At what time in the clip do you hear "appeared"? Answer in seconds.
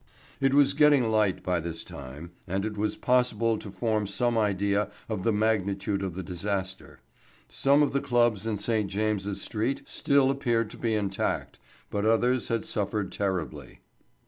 10.31-10.71